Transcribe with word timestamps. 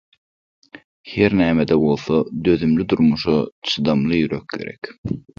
Her 1.07 1.33
näme-de 1.41 1.75
bolsa, 1.83 2.17
dözümli 2.47 2.87
durmuşa 2.93 3.35
çydamly 3.73 4.19
ýürek 4.23 4.57
gerek. 4.57 4.91